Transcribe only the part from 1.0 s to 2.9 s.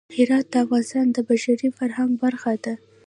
د بشري فرهنګ برخه ده.